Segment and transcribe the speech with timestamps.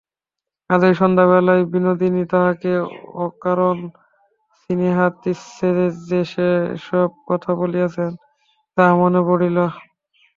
[0.69, 2.71] আজই সন্ধ্যাবেলায় বিনোদিনী তাহাকে
[3.25, 3.77] অকারণ
[4.59, 8.09] স্নেহাতিশয্যে যে-সব কথা বলিয়াছিল,
[8.77, 9.57] তাহা মনে পড়িল।